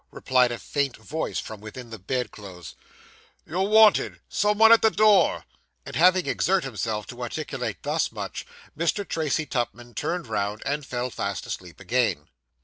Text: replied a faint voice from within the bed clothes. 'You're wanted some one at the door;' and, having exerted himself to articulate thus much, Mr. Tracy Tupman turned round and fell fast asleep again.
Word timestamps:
replied 0.09 0.51
a 0.51 0.57
faint 0.57 0.97
voice 0.97 1.37
from 1.37 1.61
within 1.61 1.91
the 1.91 1.99
bed 1.99 2.31
clothes. 2.31 2.73
'You're 3.45 3.67
wanted 3.69 4.19
some 4.27 4.57
one 4.57 4.71
at 4.71 4.81
the 4.81 4.89
door;' 4.89 5.45
and, 5.85 5.95
having 5.95 6.25
exerted 6.25 6.63
himself 6.63 7.05
to 7.05 7.21
articulate 7.21 7.83
thus 7.83 8.11
much, 8.11 8.43
Mr. 8.75 9.07
Tracy 9.07 9.45
Tupman 9.45 9.93
turned 9.93 10.25
round 10.25 10.63
and 10.65 10.83
fell 10.83 11.11
fast 11.11 11.45
asleep 11.45 11.79
again. 11.79 12.29